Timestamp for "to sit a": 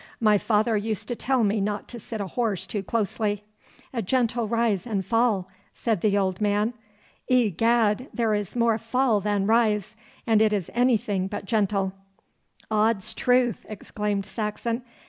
1.89-2.25